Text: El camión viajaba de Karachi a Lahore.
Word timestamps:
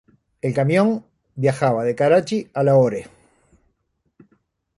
El 0.41 0.55
camión 0.55 1.05
viajaba 1.35 1.83
de 1.83 1.93
Karachi 1.93 2.49
a 2.55 2.63
Lahore. 2.63 3.05